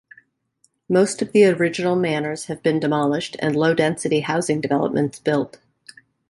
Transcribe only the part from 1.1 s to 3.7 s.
of the original manors have been demolished and